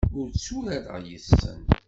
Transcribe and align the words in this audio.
Ur 0.19 0.27
tturareɣ 0.31 1.03
yes-sen. 1.07 1.61